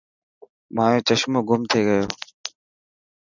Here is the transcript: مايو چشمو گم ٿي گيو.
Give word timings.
مايو 0.75 1.05
چشمو 1.07 1.39
گم 1.49 1.61
ٿي 1.69 1.79
گيو. 1.87 2.03